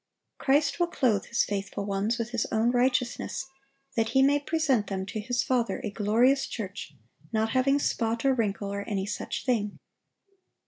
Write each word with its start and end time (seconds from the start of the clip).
(861) 0.39 0.41
Christ 0.47 0.79
will 0.79 0.87
clothe 0.87 1.25
His 1.27 1.43
faithful 1.43 1.85
ones 1.85 2.17
with 2.17 2.31
His 2.31 2.47
own 2.51 2.71
righteousness, 2.71 3.45
that 3.95 4.09
He 4.17 4.23
may 4.23 4.39
present 4.39 4.87
them 4.87 5.05
to 5.05 5.19
His 5.19 5.43
Father 5.43 5.79
"a 5.83 5.91
glorious 5.91 6.47
church, 6.47 6.95
not 7.31 7.51
having 7.51 7.77
spot, 7.77 8.25
or 8.25 8.33
wrinkle, 8.33 8.73
or 8.73 8.81
any 8.87 9.05
such 9.05 9.45
thing." 9.45 9.77